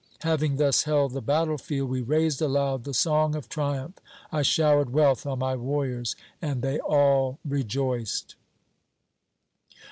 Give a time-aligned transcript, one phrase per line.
[0.21, 3.99] Having thus held the battle field, we raised aloud the song of triumph.
[4.31, 8.33] I showered wealth on my warriors and they all rejoiced.